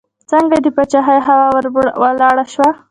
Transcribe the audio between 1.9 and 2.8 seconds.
ولاړه شوه.